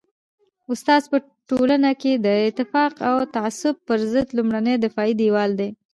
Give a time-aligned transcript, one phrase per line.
[0.71, 1.17] استاد په
[1.49, 5.69] ټولنه کي د نفاق او تعصب پر ضد لومړنی دفاعي دیوال دی.